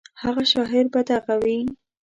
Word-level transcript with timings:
هغه 0.21 0.43
شاعر 0.51 0.85
به 0.93 1.01
دغه 1.09 1.35
وي. 1.43 1.59